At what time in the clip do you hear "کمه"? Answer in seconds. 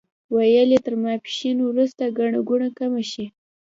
2.77-3.03